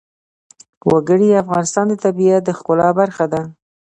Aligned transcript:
وګړي 0.91 1.27
د 1.31 1.35
افغانستان 1.43 1.85
د 1.89 1.93
طبیعت 2.05 2.41
د 2.45 2.49
ښکلا 2.57 2.89
برخه 2.99 3.25
ده. 3.33 3.41